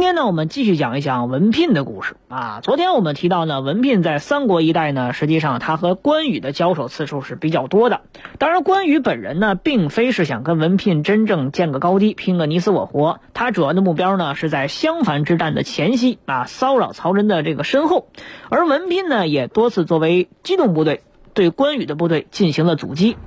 [0.00, 2.60] 今天呢，我们继续讲一讲文聘的故事啊。
[2.62, 8.00] 昨天我们提到呢，文聘在三国一代呢，实际上他和关羽的交手次数是比较多的。
[8.38, 13.20] 当然，关羽本人呢，并非是想跟文聘真正见个高低，拼个你死我活。
[13.34, 18.08] 他主要的目标呢，是在襄樊之战的前夕啊，骚扰曹真的这个身后。
[18.48, 21.02] 而文聘呢，也多次作为机动部队。
[21.34, 23.18] 对关羽的部队进行了阻击。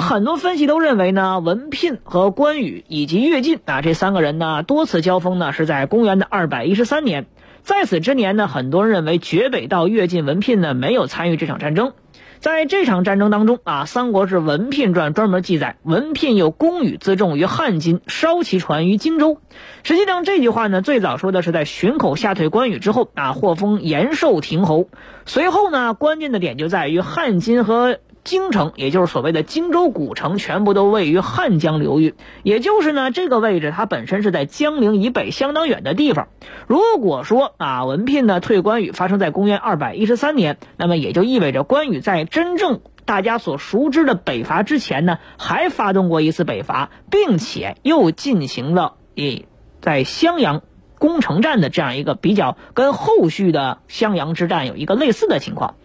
[0.00, 7.26] 很多分析都认为呢，文聘和关羽以及乐进啊这三个人呢多次交锋呢是在公元的二百一十三年。
[7.62, 11.92] 在此之年呢，很多人认为绝北道乐进、文聘呢没有参与这场战争。
[12.38, 19.38] 在这场战争当中啊，《三国志·文聘传》专门记载，文聘有公羽自重于汉津，烧其船于荆州。
[19.82, 24.88] 实际上，这句话呢，最早说的是在巡口吓退关羽之后啊，获封延寿亭侯。
[25.26, 27.98] 随后呢，关键的点就在于汉津和。
[28.22, 36.28] 京城，也就是所谓的荆州古城，全部都位于汉江流域，也就是呢，这个位置它本身是在江陵以北相当远的地方。
[36.66, 49.46] 如果说啊，文聘呢退关羽发生在公元二百一十三年，那么也就意味着关羽在真正大家所熟知的北伐之前呢，还发动过一次北伐，并且又进行了以
[49.80, 50.62] 在襄阳
[50.98, 55.76] 攻城战的这样一个比较跟后续的襄阳之战有一个类似的情况。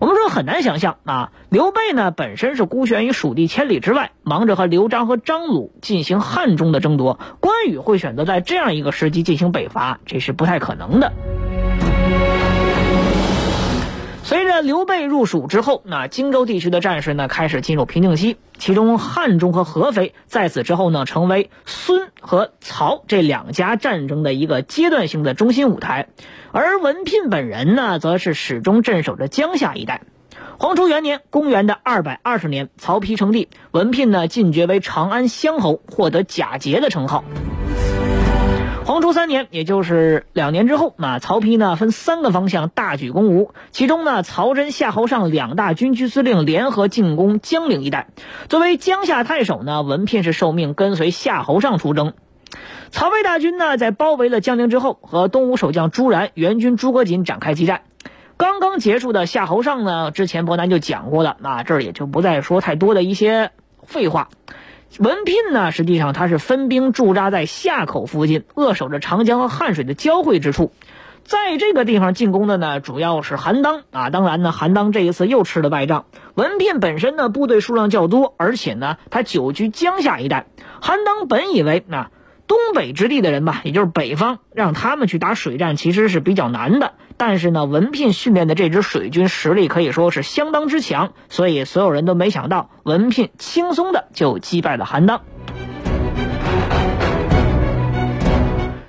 [0.00, 11.12] 我们说很难想象啊，刘备呢本身是孤悬于蜀地千里之外，忙着和刘璋和张鲁进行汉中的争夺，关羽会选择在这样一个时机进行北伐，这是不太可能的。
[14.60, 26.08] 刘备入蜀之后，那荆州地区的战事呢开始进入平静期，其中汉中和合肥在此之后呢成为孙和曹这两家战争的一个阶段性的中心舞台，
[26.52, 30.02] 而文聘本人呢则是始终镇守着江夏一带。
[30.58, 37.22] 黄初元年，公元的二百二十年，曹丕称帝，文聘呢进爵为长安乡侯，获得假节的称号。
[38.88, 48.06] 黄初三年，也就是两年之后，那曹丕呢分三个方向大举攻吴，其中呢曹真、夏侯尚两大军区司令联合进攻江陵一带。
[48.48, 52.14] 作为江夏太守呢，文聘是受命跟随夏侯尚出征。
[52.88, 57.82] 曹魏大军呢在包围了江陵之后，和东吴守将朱然、援军诸葛瑾展开激战。
[58.38, 63.50] 刚刚结束的夏侯尚呢，之前伯南就讲过了，那这儿也就不再说太多的一些
[63.82, 64.30] 废话。
[64.98, 70.72] 文聘呢，实际上他是分兵驻扎在夏口附近，扼守着长江和汉水的交汇之处。
[71.24, 74.10] 在这个地方进攻的呢，主要是韩当啊。
[74.10, 76.06] 当然呢，韩当这一次又吃了败仗。
[76.34, 80.46] 文聘本身呢，部队数量较多，而且呢，他久居江夏一带。
[80.80, 82.10] 韩当本以为啊。
[82.46, 86.94] 东北之地的人吧，也就是北方，让他们去打水战，其实是比较难的。
[87.18, 95.20] 但是呢，文聘训练的这支水军实力可以说是相当之强，所以所有人都没想到，文聘轻松的就击败了韩当。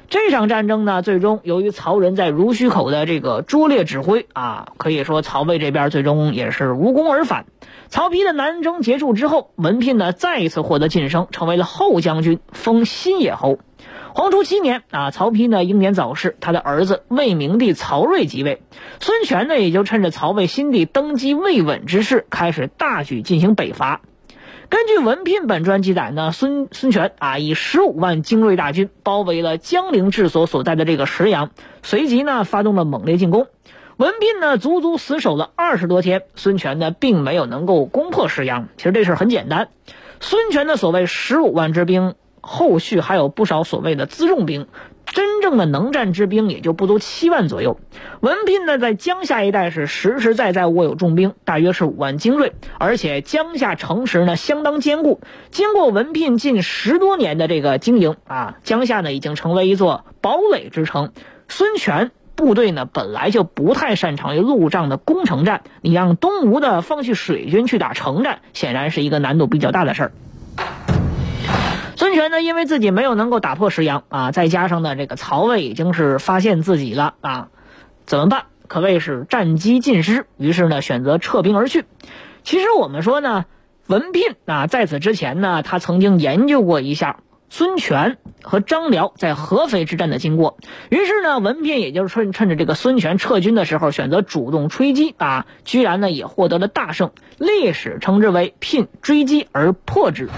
[0.09, 7.45] 这场战争呢，最终由于曹仁在濡须口的这个拙劣指挥啊，可以说曹魏这边最终也是无功而返。
[7.89, 13.59] 曹丕的南征结束之后，文聘呢再一次获得晋升，成为了后将军，封新野侯。
[14.15, 18.63] 黄初七年啊，曹丕呢英年早逝，他的儿子魏明帝曹睿即位，
[18.99, 24.01] 孙权呢也就趁着曹魏新帝登基未稳之势，开始大举进行北伐。
[24.69, 31.49] 根据文聘本传记载呢，孙孙权啊以十五万精锐大军包围了江陵治所所在的这个石阳，
[31.81, 33.47] 随即呢发动了猛烈进攻。
[33.97, 38.69] 文聘呢足足死守了二十多天，孙权呢并没有能够攻破石阳。
[38.77, 39.69] 其实这事很简单，
[40.19, 44.67] 孙权的所谓十五万之兵，后续还有不少所谓的辎重兵。
[45.11, 47.79] 真正的能战之兵也就不足七万左右。
[48.21, 55.19] 文聘呢，在江夏一带是实实在在握有重兵，大约是五万精锐，而且江夏城池呢相当坚固。
[55.51, 61.11] 经过文聘近十多年的这个经营啊，江夏呢已经成为一座堡垒之城。
[61.47, 70.11] 孙权部队呢本来就不太擅长于陆上的攻城战，你让东吴的放弃水军去打城战，显然是一个难度比较大的事儿。
[71.99, 77.49] 孙权呢，因为自己没有能够打破石阳啊，再加上呢，这个曹魏已经是发现自己了啊，
[78.05, 78.43] 怎么办？
[78.69, 81.83] 可谓是战机尽失，于是呢，选择撤兵而去。
[82.45, 83.43] 其实我们说呢，
[83.87, 87.17] 文聘啊，在此之前呢，他曾经研究过一下
[87.49, 90.57] 孙权和张辽在合肥之战的经过。
[90.87, 100.29] 于是呢，文聘也就是趁趁着这个孙权撤军的时候，选择主动追击啊，居然呢也获得了大胜，历史称之为聘追击而破之。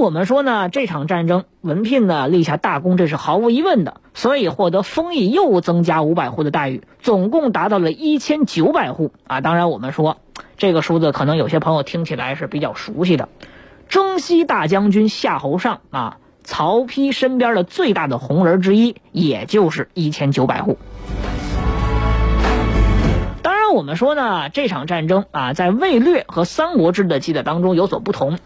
[0.00, 9.42] 我们说呢，这场战争文聘呢立下大功，这是毫无疑问的，所以获得封邑又增加五百户的待遇，总共达到了一千九百户啊。
[9.42, 10.16] 当然，我们说
[10.56, 13.28] 这个数字可能有些朋友听起来是比较熟悉的，
[13.90, 20.78] 征西大将军夏侯尚啊，曹丕身边的最大的红人之一，也就是一千九百户。
[23.42, 28.38] 当然，我们说呢，这场战争啊，在魏略和三国志的记载当中有所不同。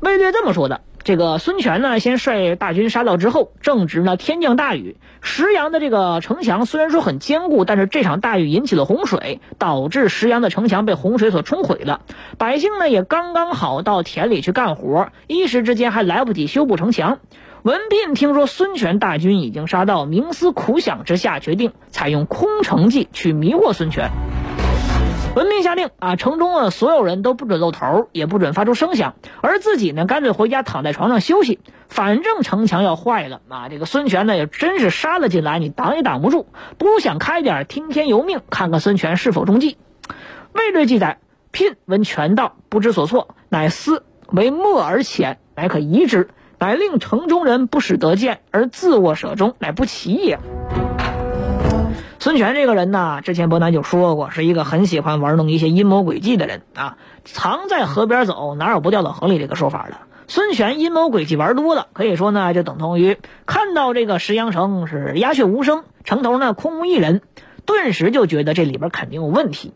[0.00, 12.02] 魏略这么说的：这个孙权呢，先率大军杀到之后，正值呢天降大雨，石阳的这个城墙虽然说很坚固，但是这场大雨引起了洪水，导致石阳的城墙被洪水所冲毁了。
[12.36, 17.18] 百姓呢也刚刚好到田里去干活，一时之间还来不及修补城墙。
[17.62, 24.10] 文聘听说孙权大军已经杀到，冥思苦想之下，决定采用空城计去迷惑孙权。
[25.36, 31.60] 文聘下令啊，城中的所有人都不准露头，也不准发出声响，而自己呢，干脆回家躺在床上休息。
[31.88, 36.46] 反正城墙要坏了啊，这个孙权呢，也真是杀了进来，你挡也挡不住。
[36.78, 39.78] 不如想开点，听天由命，看看孙权是否中计。
[40.52, 41.20] 魏略记载，
[41.52, 46.28] 聘闻权道，不知所措，乃思为末而遣，乃可移之。
[46.58, 50.38] 乃令城中人不使得见，而自卧舍中，乃不起也。
[52.22, 56.98] 孙权这个人呢，之前伯南就说过，是一个很喜欢玩弄一些阴谋诡计的人啊。
[57.24, 59.96] 常在河边走，哪有不掉到河里这个说法的？
[60.28, 67.22] 孙权阴谋诡计玩多了，可以说呢，就等同于看到这个石阳城是鸦雀无声，城头呢空无一人，
[67.64, 69.72] 顿时就觉得这里边肯定有问题。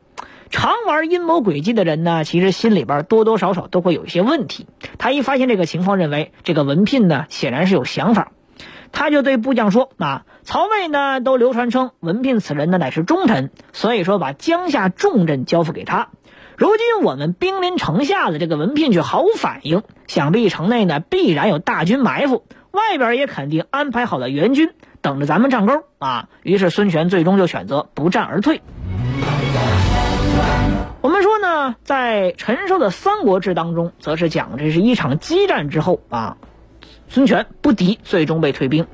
[0.51, 4.67] 常玩阴谋诡计的人呢，其实心里边多多少少都会有一些问题。
[4.99, 8.33] 他一发现这个情况，认为这个文聘呢，显然是有想法。
[8.95, 16.09] 他就对部将说：“啊，曹魏呢都流传称文聘此人呢乃是忠臣，所以说把江夏重镇交付给他。
[16.57, 24.71] 如今我们兵临城下了，这个文聘却毫无反应，想必城内呢必然有大军埋伏，外边也肯定安排好了援军
[25.01, 26.29] 等着咱们上钩啊。
[26.45, 28.63] 于是孙权最终就选择不战而退。
[31.01, 36.37] 我们说呢，在陈寿的《三国志》当中，则是讲这是一场激战之后啊。”
[37.15, 38.89] 孙权不敌，最终被退兵。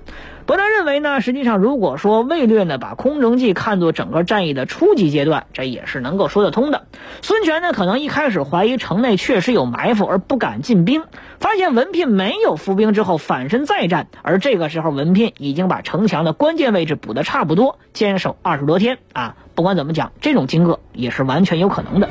[0.44, 6.84] 伯南认为呢，实际上如果说魏略呢把空城计看作整个战役的初级阶段，这也是能够说得通的。
[7.22, 11.04] 孙权呢可能一开始怀疑城内确实有埋伏而不敢进兵，
[11.38, 19.34] 发现文聘没有伏兵之后反身再战，而这个时候文聘已经把城墙的关键位置补得差不多，坚守二十多天啊。
[19.54, 22.10] 不管怎么讲，这种经过也是完全有可能的。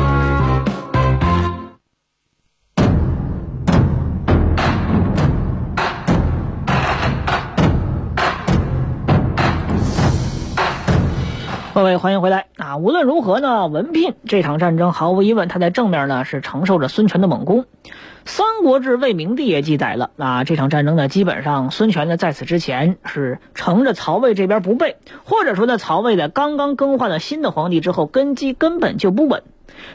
[11.73, 12.75] 各位，欢迎回来啊！
[12.75, 17.61] 无论如何呢，文聘这场战争毫无疑问，他在正面呢是承受着孙权的猛攻。
[18.25, 29.41] 《三国志·魏明帝》也记载了啊，这场战争呢，基本上孙权呢在此之前是乘着曹魏这边不备，或者说呢，曹魏在刚刚更换了新的皇帝之后，根基根本就不稳。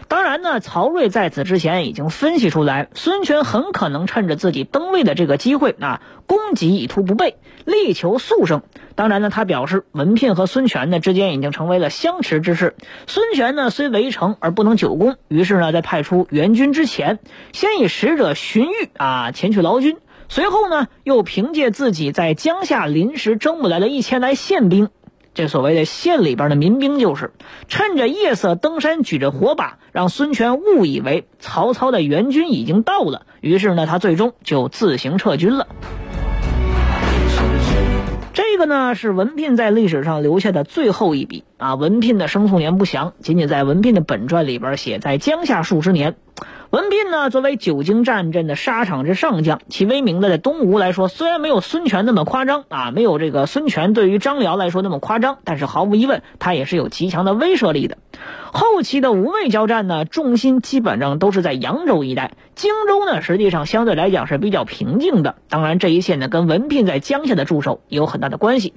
[0.09, 8.63] 当然呢，曹睿在此之前已经分析出来，孙权很可能趁着自己登位的这个机会啊，攻击以图不备，力求速胜。
[8.95, 12.75] 当然呢，他表示文聘和孙权呢之间已经成为了相持之势。
[13.07, 17.19] 孙权呢虽围城而不能久攻，于是呢在派出援军之前，
[17.53, 24.89] 先以使者荀彧啊前去劳军，随后呢又凭借自己在江夏临时征募来的一千来县兵。
[25.37, 27.35] 这所谓的县里边的民兵，就是
[27.69, 33.27] 趁着夜色登山，举着火把，让孙权误以为曹操的援军已经到了。
[33.43, 35.69] 于是呢，他最终就自行撤军了。
[38.33, 41.75] 这个呢，是文聘在历史上留下的最后一笔啊。
[41.75, 46.17] 文聘的生卒年不详，仅仅在文聘的本传里边写在江夏数十年。
[46.71, 57.99] 文聘呢，作为久经战阵的沙场之上将，其威名呢，在东吴来说，虽然没有孙权那么夸张啊，没有这个孙权对于张辽来说那么夸张，但是毫无疑问，他也是有极强的威慑力的。
[58.53, 65.37] 后期的吴魏交战呢，重心基本上都是在扬州一带，荆州呢，实际上相对来讲是比较平静的。
[65.49, 68.75] 当然，这一切呢，跟文聘在江夏的驻守也有很大的关系。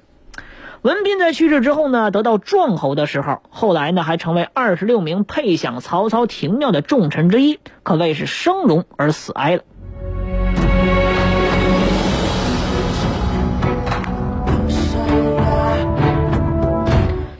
[0.82, 9.62] 文斌在去世之后呢，得到壮侯的时候，后来呢还成为二十六名配享曹操庭庙的重臣之一，可谓是生荣而死哀了。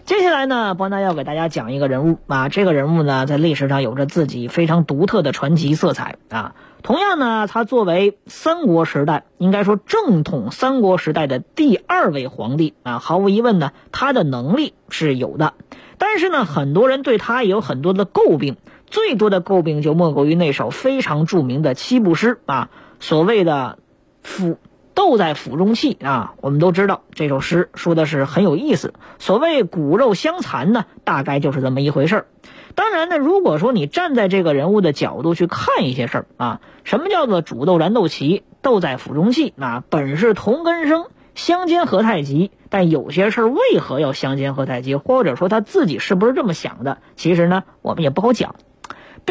[0.05, 6.55] 接下来呢，伯纳要给大家讲一个人物啊，这个人物呢，在历史上有着自己非常独特的传奇色彩啊。
[6.83, 15.55] 同样呢，他作为三国时代应该说正统三国时代的第二位皇帝啊，毫无疑问呢，他的能力是有的。
[15.99, 18.57] 但是呢，很多人对他也有很多的诟病，
[18.87, 23.79] 最多的诟病就莫过于那首非常著名的七步诗啊，所谓的
[24.23, 24.57] “夫
[25.01, 28.93] 斗在釜中泣”啊，我们都知道这首诗说的是很有意思。
[29.19, 32.27] 所谓骨肉相残呢，大概就是这么一回事儿。
[32.75, 39.55] 当然呢，如果说你站在这个人物的角度去看一些事儿啊，什么叫做煮豆燃豆萁，豆在釜中泣？
[39.59, 42.51] 啊，本是同根生，相煎何太急？
[42.69, 44.97] 但有些事儿为何要相煎何太急？
[44.97, 46.99] 或者说他自己是不是这么想的？
[47.17, 48.55] 其实呢，我们也不好讲。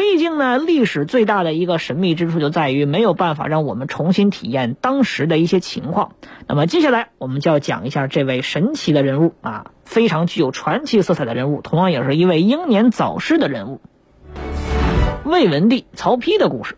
[0.00, 6.12] 毕竟呢，历史最大的一个神秘之处就在于没有办法让我们重新体验当时的一些情况。
[6.48, 13.82] 那么接下来我们就要讲一下这位神奇的人物啊，非常具有传奇色彩的人物，同样也是一位英年早逝的人物——
[15.26, 16.76] 魏文帝曹丕的故事。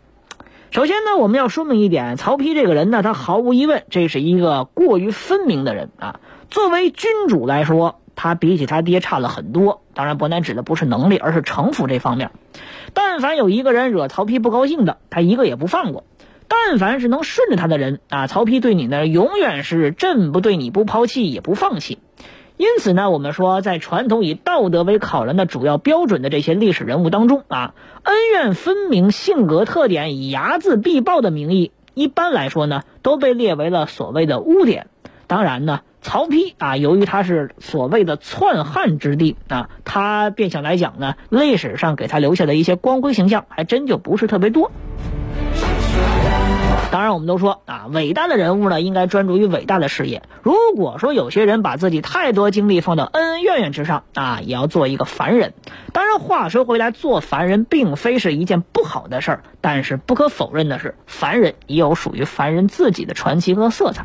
[0.72, 6.18] 首先呢，我们要说明一点，曹丕这个人呢，他毫无疑问这是一个过于分明的人啊。
[6.50, 9.82] 作为君主来说，他比起他爹差了很多。
[9.94, 12.30] 当然，伯南指的不是能力，而是城府这方面。
[12.94, 16.04] 但凡有一个人惹曹丕不高兴的，他一个也不放过。
[16.48, 21.98] 但凡是能顺着他的人啊，曹丕对你呢，永远是朕不对你不抛弃也不放弃。
[22.58, 34.86] 因此呢，我们说，在传统以道德为考量的主要标准的这些历史人物当中啊，恩怨分明、性格特点以睚眦必报的名义，一般来说呢，都被列为了所谓的污点。
[35.26, 35.80] 当然呢。
[36.02, 44.72] 曹丕啊，由于他是所谓的篡汉之地啊，他变相来讲呢，历史上给他留下的一些光辉形象还真就不是特别多。
[46.90, 50.22] 当然，我们都说啊，伟大的人物呢，应该专注于伟大的事业。
[50.42, 55.54] 如果说有些人把自己太多精力放到恩恩怨怨之上啊，也要做一个凡人。
[55.92, 64.04] 当然，话说回来，做凡人并非是一件不好的事儿，但是不可否认的是，凡人也有属于凡人自己的传奇和色彩。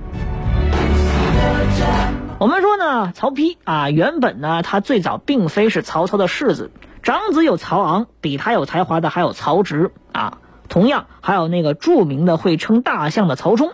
[2.40, 10.38] 我们说呢，曹丕啊，原本呢，他最早并非是曹操的世子，长子有曹昂，比他有才华的还有曹植啊，
[10.70, 13.72] 同样还有那个著名的会称大象的曹冲。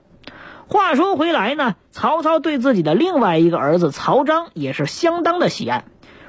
[0.68, 5.84] 话说回来呢，曹操对自己的另外一个儿子曹彰也是相当的喜爱。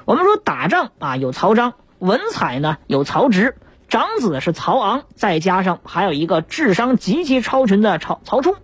[0.04, 3.54] 我们说打仗啊，有曹彰；文采呢，有曹植；
[3.88, 8.56] 长子是曹昂，再加上还有一个智商极其超群的曹曹冲。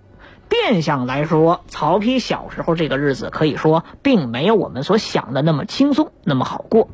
[0.50, 6.88] 变相来说，曹丕小时候这个日子，可以说并没有我们所想的那么轻松，那么好过。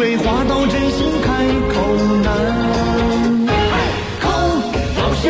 [0.00, 1.74] 为话到真心开口
[2.24, 2.32] 难。
[4.18, 4.30] 考
[4.96, 5.28] 老师，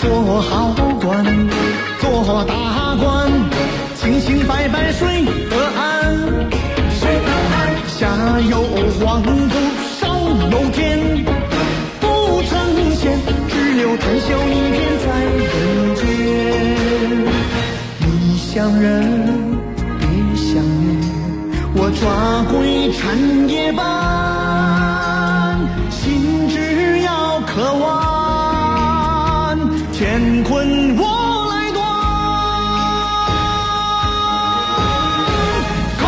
[0.00, 1.24] 做好官，
[2.00, 3.30] 做大官，
[3.94, 6.16] 清清白白睡得安。
[6.90, 7.56] 睡得安，
[7.86, 8.00] 下
[8.50, 8.64] 有
[8.98, 9.30] 黄土，
[10.00, 10.10] 上
[10.50, 11.24] 有天，
[12.00, 12.58] 不成
[12.96, 13.16] 仙，
[13.48, 15.06] 只留谈笑一片在
[15.46, 16.02] 人间。
[18.02, 19.47] 异乡人。
[22.00, 23.84] 抓鬼缠夜半，
[25.90, 29.58] 心只要渴望，
[29.92, 31.02] 乾坤我
[31.50, 31.82] 来断。
[35.98, 36.06] 靠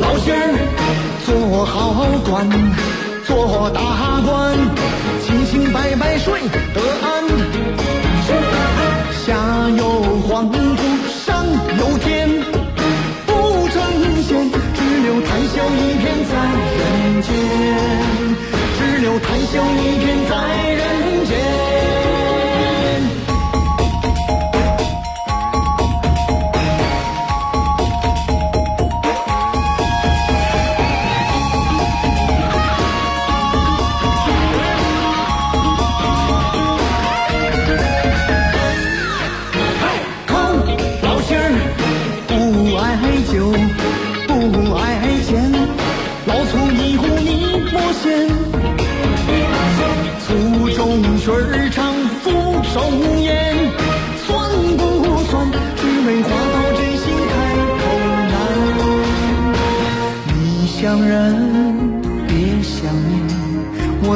[0.00, 0.52] 老仙儿
[1.24, 1.72] 做好
[2.28, 2.46] 官，
[3.24, 3.80] 做大
[4.26, 4.54] 官，
[5.22, 6.42] 清清白白睡
[6.74, 7.24] 得安。
[9.24, 9.32] 下
[9.78, 9.80] 有
[10.28, 10.50] 黄
[19.36, 20.53] 只留谈笑一片在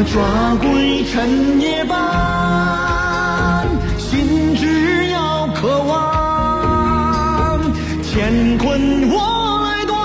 [0.00, 3.66] 我抓鬼趁夜半，
[3.98, 7.60] 心只要渴望，
[8.04, 9.18] 乾坤我
[9.64, 9.98] 来断。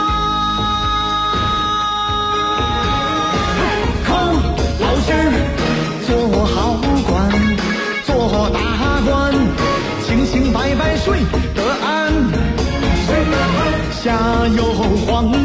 [4.04, 4.34] 靠，
[4.82, 5.30] 老仙儿，
[6.08, 6.10] 做
[6.44, 6.74] 好
[7.08, 7.30] 官，
[8.08, 8.58] 做大
[9.06, 9.32] 官，
[10.08, 11.22] 清清白白睡
[11.54, 12.12] 得安。
[14.02, 14.18] 下
[14.58, 14.74] 有
[15.06, 15.43] 黄。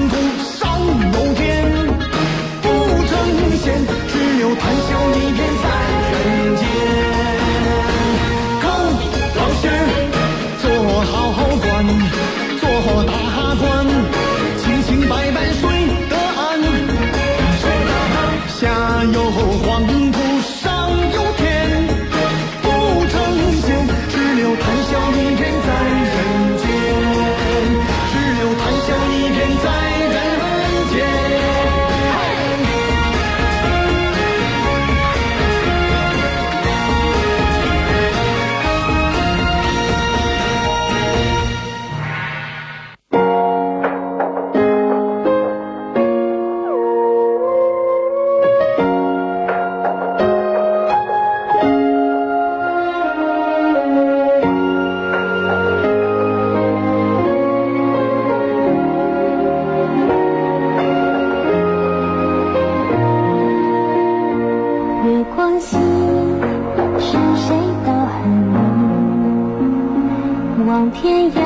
[70.79, 71.43] 望天涯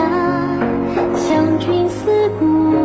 [1.16, 2.81] 相君思故